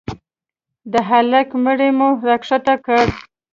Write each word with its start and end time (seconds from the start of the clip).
د 0.91 0.93
هلك 1.09 1.49
مړى 1.63 1.89
مو 1.97 2.09
راکښته 2.27 2.75
کړ. 2.85 3.05